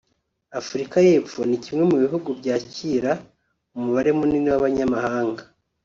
[0.59, 3.11] Afurika y’Epfo ni kimwe mu bihugu byakira
[3.75, 5.43] umubare munini w’abanyamahanga